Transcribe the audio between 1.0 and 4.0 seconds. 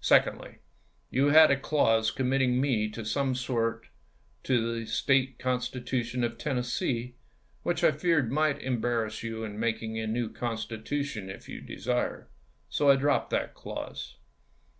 you had a clause committing me in some sort